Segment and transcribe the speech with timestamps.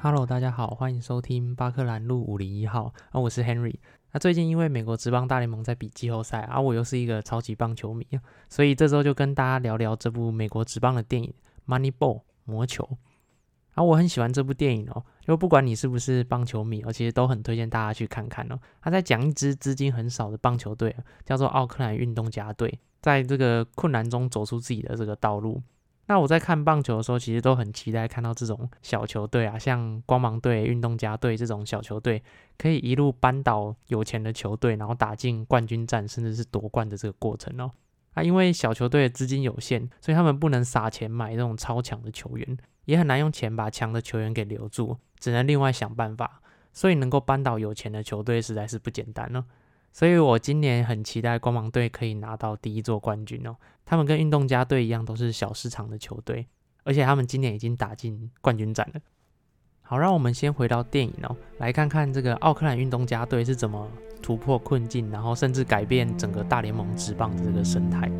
[0.00, 3.74] Hello，大家好，欢迎收听巴克兰路五零一号啊，我是 Henry。
[4.12, 8.06] 那最近因为美国职棒大联盟在比季后赛啊，我又是一个超级棒球迷，
[8.48, 11.34] 所以这周就跟大家聊聊这部美国职棒的电影
[11.68, 12.88] 《Moneyball》魔球。
[13.74, 18.58] 啊，我很喜欢这部电影哦，就不管你是不是棒球迷哦，其实都很推荐大家去看看哦。
[18.80, 25.60] 他在讲一支资金很少的棒球队，叫做奥克兰运动家队，在这个困难中走出自己的这个道路。
[26.08, 32.22] 那我在看棒球的时候，其实都很期待看到这种小球队啊，像光芒队、运动家队这种小球队，
[32.56, 37.70] 可以一路扳倒有钱的球队，然后打进冠军战，甚至是夺冠的这个过程哦。
[38.14, 46.40] 啊，因为小球队的资金有限，所以他们不能撒钱买这种超强的球员，也很难用钱把强的球员给留住，只能另外想办法。
[46.72, 49.44] 所以能够扳倒有钱的球队，实在是不简单哦。
[49.92, 53.56] 所以我今年很期待光芒队可以拿到第一座冠军哦。
[53.84, 56.46] 他们跟运动家队一样，都是小市场的球队，
[56.84, 59.00] 而且他们今年已经打进冠军战了。
[59.80, 63.90] 好，让我们先回到电影哦，来看看这个奥克兰运动家队是怎么
[64.22, 68.10] 突破困境，然后甚至改变整个大联盟职棒的这个生态。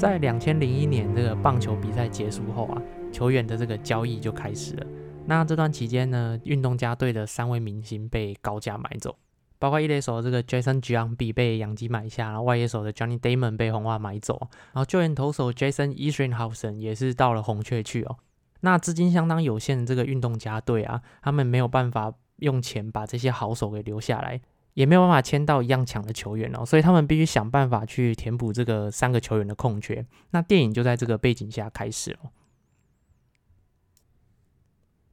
[0.00, 4.86] 在两千零一年这个棒球比赛结束后啊，球员的这个交易就开始了。
[5.26, 9.14] 那这段期间呢，运动家队的三位明星被高价买走，
[9.58, 14.40] 包括一垒手这个 Jason Giambi 被养鸡买下，然后外野手的 Johnny Damon 被红袜买走，
[14.72, 18.16] 然后救援投手 Jason e s h r i n h a u s e n 也是到了红雀去哦。
[18.62, 24.40] 那资金相当有限的这个运动家队啊，他们没有办法用钱把这些好手给留下来。
[24.74, 30.04] 也没有办法签到一样强的球员哦，所以他们必须想办法去填补这个三个球员的空缺。
[30.30, 32.30] 那电影就在这个背景下开始了。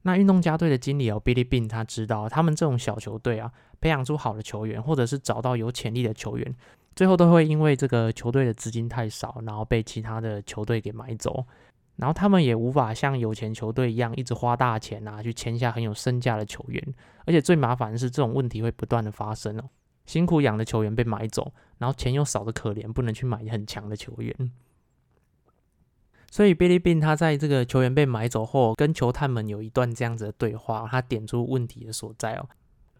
[0.03, 6.55] 那运动家队的经理哦，Billy Bean，他知道他们这种小球队啊，培养出好的球员，或者是找到有潜力的球员，
[6.95, 11.45] 最后都会因为这个球队的资金太少，然后被其他的球队给买走。
[11.97, 16.81] 然后他们也无法像有钱球队一样一直花大钱啊，去签下很有身价的球员。
[17.25, 19.69] 而且最麻烦的是，这种问题会不断的发生哦。
[20.05, 24.51] 辛苦养的球员被买走，然后钱又少的可怜，不能去买很强的球员。
[26.29, 32.47] 所以 Billy ben 他在这个球员被买走后，跟球探们有一段这样子的对话，他点出问题的所在哦。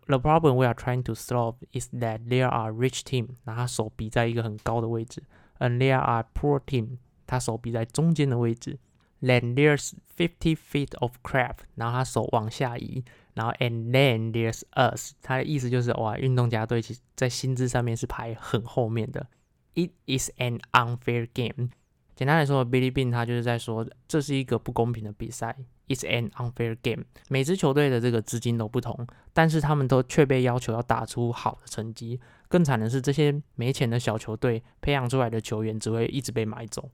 [0.07, 5.21] The problem we are trying to solve is that there are rich team，拿他手比在一个很高的位置
[5.59, 6.97] ，and there are poor team，
[7.27, 8.79] 他手臂在中间的位置。
[9.19, 19.27] Then there's fifty feet of crap，然后他手往下移，然后 and then there's us，他的意思就是哇，运动家队其实在薪资上面是排很后面的。
[19.73, 21.69] It is an unfair game。
[22.15, 25.55] 简单来说，Billy Bean 他就是在说这是一个不公平的比赛。
[25.87, 27.05] It's an unfair game。
[27.29, 32.19] 每支球队的这个资金都不同，但是他们都却被要求要打出好的成绩。
[32.47, 36.89] 更惨的是，这些没钱的小球队培养出来的球员只会一直被买走。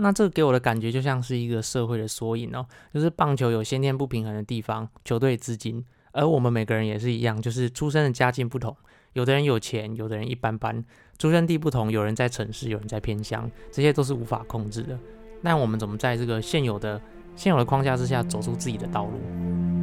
[0.00, 8.74] 那这个给我的感觉就像是一个社会的缩影哦，就是棒球有先天不平衡的地方，球队资金，而我们每个人也是一样，就是出生的家境不同，
[9.12, 10.84] 有的人有钱，有的人一般般，
[11.18, 14.98] 出生地不同，有人在城市，有人在偏乡，这些都是无法控制的。
[15.42, 17.00] 那我们怎么在这个现有的
[17.36, 19.79] 现有的框架之下走出自己的道路？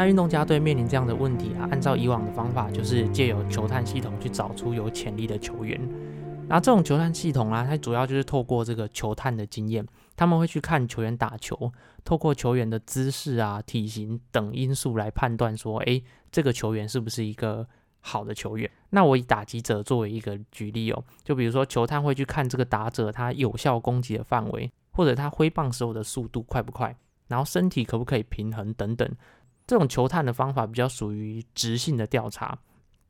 [0.00, 5.78] 那运动家队面临这样的问题啊，按照以往的方法，就是借由球探系统去找出有潜力的球员。
[6.48, 11.70] 那这种球探系统啊，它主要就是透过这个球探的经验，他们会去看球员打球，
[12.02, 17.68] 透过球员的姿势啊、体型等因素来判断说，诶，这个球员是不是一个
[18.00, 18.70] 好的球员？
[18.88, 26.96] 那我以打击者作为一个举例哦，就比如说球探会去看这个打者他有效攻击的范围，或者他挥棒时候的速度快不快，
[27.28, 29.06] 然后身体可不可以平衡等等。
[29.70, 32.58] 这种球探的方法比较属于直性的调查，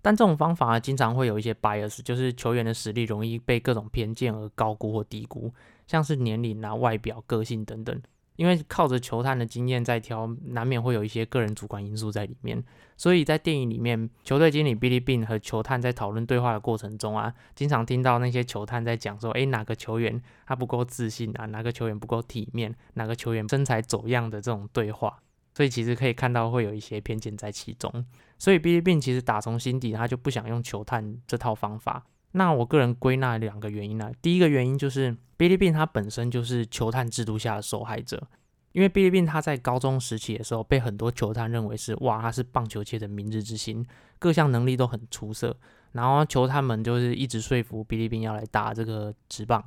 [0.03, 5.51] 但这种方法经常会有一些 bias，就是球员的实力容易被各种偏见而高估或低估，
[5.87, 7.99] 像是年龄啊、外表、个性等等。
[8.37, 12.63] 因为靠着球探的经验在挑，难免会有一些个人主观因素在里面。
[12.95, 21.47] 所以在电影里面，球队经理 Billy Bean 和球探在讨论对话的过程中啊，经常听到那些球探在讲说：“诶，哪个球员他不够自信啊？
[21.47, 22.77] 哪个球员不够体面？
[22.93, 25.21] 哪个球员身材走样的这种对话。”
[25.61, 27.93] 所以其实可以看到会有一些偏见在其中，
[28.39, 32.03] 所以 Billy Bean 其实打从心底他就不想用球探这套方法。
[32.31, 38.27] 那我个人归纳两个原因呢，第一个原因就是 Billy Bean 他本身就是球探制度下的受害者，
[38.73, 43.85] 因为 Billy Bean 他在高中时期的时候被很多球探认为是哇他是棒球界的明日之星，
[44.19, 45.55] 各项能力都很出色，
[45.93, 49.63] 然后球探们就是一直说服 Billy Bean 要来打这个直棒，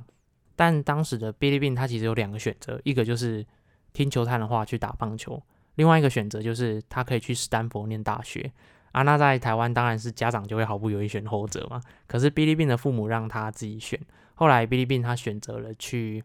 [0.56, 3.46] 但当时的 Billy Bean 他其实有两个选择，一个就是
[3.92, 5.40] 听球探的话去打棒球。
[5.76, 8.52] 另外一个选择就是他可以去斯坦福念大学
[8.92, 9.02] 啊。
[9.02, 11.80] 那在台湾当然是家长就会毫不犹豫选后者嘛。
[12.06, 14.00] 可是 Billy Bean 的父母让他自己选，
[14.34, 16.22] 后来 Billy Bean 他选择了去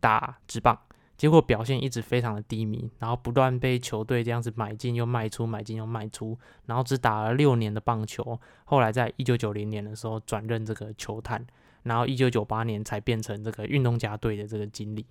[0.00, 0.78] 打职棒。
[1.16, 8.38] 结果表现一直非常的低迷，然后不断被球队这样子买进又卖出，买进又卖出，然后只打了六年的棒球。
[8.66, 11.42] 后来在一九九零年的时候转任这个球探，
[11.84, 15.06] 然后一九九八年才变成这个运动家队的这个经理。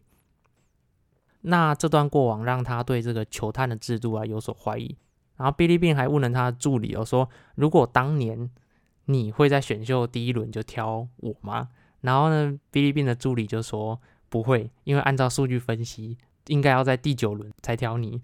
[1.46, 4.96] 那这段过往让他对这个球探的制度啊有所怀疑。
[5.38, 8.50] 然后 Billy Bean 还问了他的助理哦，说如果当年
[9.06, 11.70] 你会在选秀第一轮就挑我吗？
[12.02, 14.00] 然后呢，Billy Bean 的助理就说。
[14.28, 18.22] 不会，因为按照数据分析，应该要在第九轮才挑你。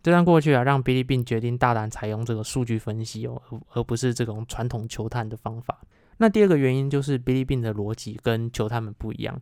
[0.00, 5.80] 这段过去啊，让 Billy Bean 决定大胆采用这个数据分析哦，而而不是这种传统球探的方法。
[6.18, 9.40] 那第二个原因就是 Billy Bean 的逻辑跟球探们不一样。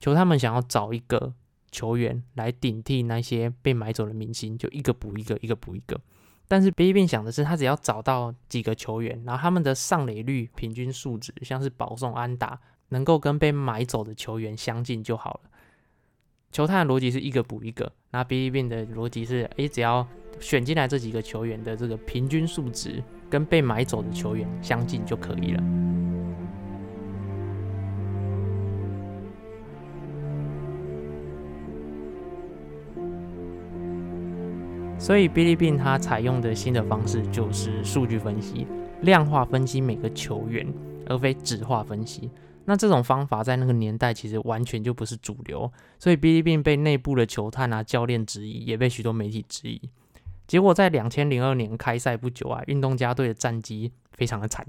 [0.00, 1.34] 球探们想要找一个
[1.70, 6.00] 球员来顶替那些被买走的明星，就一个补一个，一个补一个。
[6.46, 12.58] 但是 Billy 想的是，他只要找到几个球员，然后他们的上垒率、平均数值，像是保送、安打。
[12.90, 15.50] 能够跟被买走的球员相近就好了。
[16.50, 20.08] 球探的逻辑是一个补一个，那 B B B 的逻辑是，诶，只要
[20.40, 25.62] 选进来这几个球员的这个平均数值跟被买走的球员相近就可以了。
[35.08, 38.66] 所以 B B B 他采用的新的方式就是数据分析，
[39.00, 40.70] 量化分析每个球员，
[41.06, 42.30] 而非纸化分析。
[42.66, 49.80] 那这种方法在那个年代其实完全就不是主流，所以 B B B 被内部的球探啊、教练质疑，也被许多媒体质疑。
[50.46, 54.62] 结果在两千零二年开赛不久啊，运动家队的战绩非常的惨，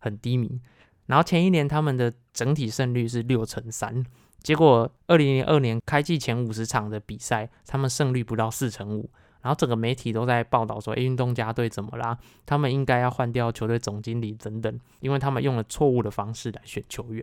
[0.00, 0.60] 很低迷。
[1.06, 4.04] 然后前一年他们的整体胜率是六成三，
[4.42, 9.08] 结果二零零二年开季前五十场的比赛，他们胜率不到四成五。
[9.44, 12.18] 然后整个媒体都在报道说，诶，运动家队怎么啦？
[12.46, 17.22] 他们应该要换掉球队总经理等等，因为他们用了错误的方式来选球员。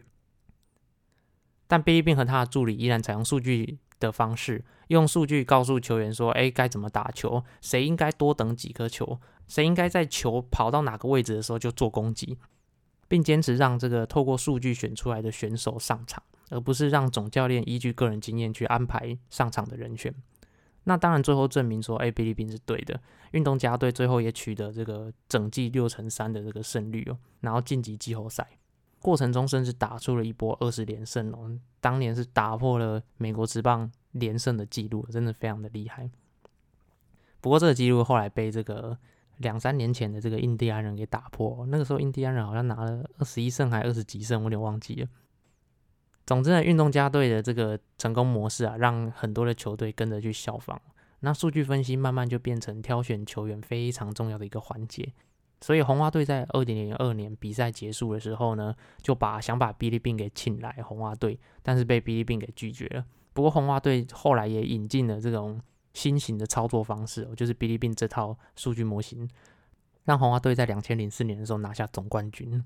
[1.66, 7.44] 但贝利宾和他的助理依然采用数据的方式，用数据告诉球员说：“哎，该怎么打球？
[7.60, 9.20] 谁应该多等几颗球？
[9.48, 12.38] 谁应该在球跑到哪个位置的时候就做攻击？”
[13.10, 20.14] 并坚持让这个透过数据选出来的选手上场，而不是让总教练依据个人经验去安排上场的人选。
[20.86, 23.00] 那当然，最后证明说：“哎，贝利宾是对的。”
[23.32, 28.48] 运动家队最后也取得这个整季六成三的这个胜率哦，然后晋级季后赛。
[29.00, 36.10] 过程中甚至打出了一波二十连胜哦，当年是打破了美国职棒连胜的记录，真的非常的厉害。
[37.40, 38.98] 不过这个记录后来被这个
[39.38, 45.08] 两三年前的这个印第安人给打破，那个时候印第安人好像拿了二十一胜还二十几胜，我有点忘记了。
[46.26, 50.80] 总之呢，运动家队的这个成功模式啊，让很多的球队跟着去效仿，
[51.22, 55.12] 那数据分析慢慢就变成挑选球员非常重要的一个环节。
[55.60, 63.06] 所以红花队在二零零二年比赛结束的时候呢，就把想把比利宾给请来红花队，但是被比利宾给拒绝了。
[63.34, 65.62] 不过红花队后来也引进了这种
[65.94, 69.30] 新型的操作方式，就是比利宾这套数据模型，
[70.06, 72.64] 让红花队在两千零四年的时候拿下总冠军。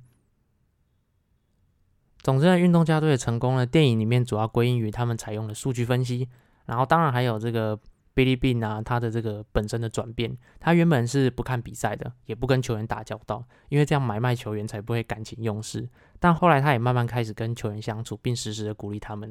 [2.26, 6.28] 总之，呢，运动家队的成功呢，电影里面主要归因于他们采用了数据分析，
[6.66, 7.80] 然后当然还有这个。
[8.16, 15.86] 比利宾啊，他的这个本身的转变，他原本是不看比赛的，也不跟球员打交道，因为这样买卖球员才不会感情用事。
[16.18, 19.30] 但后来他也慢慢开始跟球员相处，并时时的鼓励他们。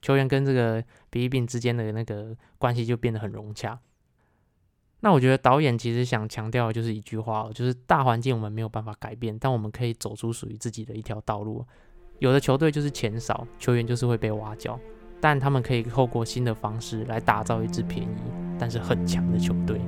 [0.00, 3.78] 球员跟这个比利宾之间的那个关系就变得很融洽。
[5.00, 11.62] 那我觉得导演其实想强调的就是一句话，就是大环境我们没有办法改变，但我们可以走出属于自己的一条道路。
[12.18, 14.78] 有的球队就是钱少，球员就是会被挖角。
[15.20, 18.16] 但他们可以透过新的方式来打造一支便宜
[18.58, 19.80] 但是很强的球队。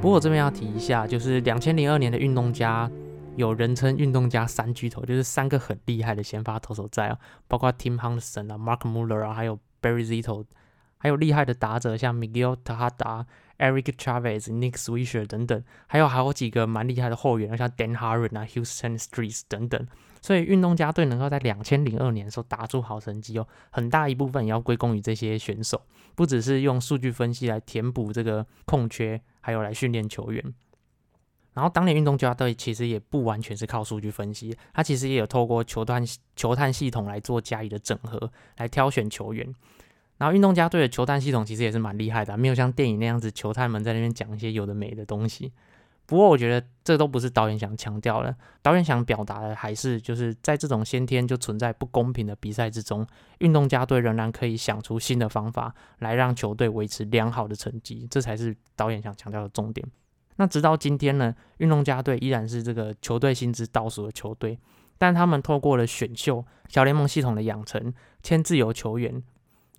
[0.00, 2.88] 不过我这边要提一下，就是两千零二年的运动家，
[3.34, 7.18] 有人称运动家三巨头，就是三个很厉害的先发投手在啊，
[7.48, 10.46] 包括 Tim Henderson 啊、Mark Muller 啊，还有 Barry Zito，
[10.96, 13.26] 还有厉害的打者像 Miguel Tejada。
[13.56, 19.86] Eric Chavez、Nick Swisher 等等，还有好几个蛮厉害的后援，像 Dan Haren 啊、Houston Streets 等等。
[20.20, 25.80] 所以运动家队能够在两千零二年的时候打出好成绩哦，很大一部分也要归功于这些选手，
[26.16, 30.42] 不只是用数据分析来填补这个空缺，还有来训练球员。
[31.52, 39.54] 然后当年运动家队其实也不完全是靠数据分析，他其实也有透过球探球探系统来做加以的整合，来挑选球员。
[40.18, 45.52] 然后运动家队的球探系统其实也是蛮厉害的，没有像电影那样子球探们在那边讲一些有的没的东西。
[46.06, 53.06] 不过我觉得这都不是导演想强调的，导演想表达的还是就是在这种先天就存在不公平的比赛之中，
[53.38, 59.86] 运动家队仍然可以想出新的方法来让球队维持良好的成绩，这才是导演想强调的重点。
[60.36, 64.58] 那直到今天呢，运动家队依然是这个球队薪资倒数的球队，
[64.98, 69.22] 但他们透过了选秀、小联盟系统的养成、签自由球员。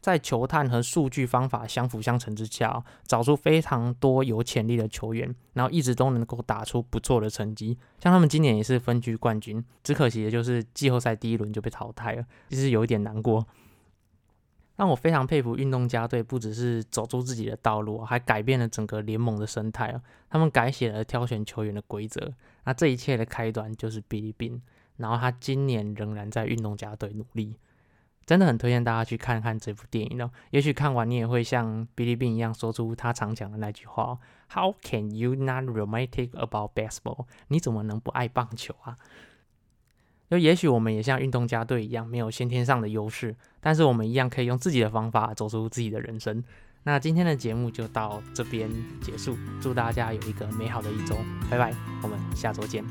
[0.05, 7.75] 在球探和数据方法相辅相成之下，找出非常多有潜力的球员，然后一直都能够打出不错的成绩。
[7.97, 13.43] 像他们今年也是分区冠军，只可惜的就是季后赛第一轮就被淘汰了，其实有一点难过。
[14.75, 19.99] 让我非常佩服运动家队，不只是走出自己的道路，还改变了整个联盟的生态啊！
[20.29, 22.31] 他们改写了挑选球员的规则。
[22.65, 24.61] 那这一切的开端就是比利宾，
[24.97, 27.55] 然后他今年仍然在运动家队努力。
[28.25, 30.31] 真的很推荐大家去看看这部电影哦。
[30.49, 34.19] 也许看完你也会像比利宾一样说出他常讲的那句话哦
[34.53, 38.97] ：“How can you not romantic about baseball？” 你怎么能不爱棒球啊？
[40.29, 46.43] 就也许我们也像运动家队一样，没有先天上的优势，但是我们一样可以用自己的方法走出自己的人生。
[46.81, 48.69] 那今天的节目就到这边
[49.01, 51.15] 结束，祝大家有一个美好的一周，
[51.49, 52.83] 拜拜，我们下周见。